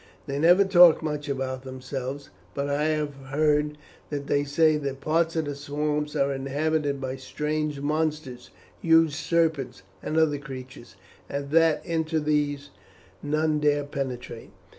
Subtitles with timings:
[0.25, 3.77] They never talk much about themselves, but I have heard
[4.09, 8.49] that they say that parts of the swamps are inhabited by strange monsters,
[8.81, 10.95] huge serpents and other creatures,
[11.29, 12.71] and that into these
[13.21, 14.49] none dare penetrate."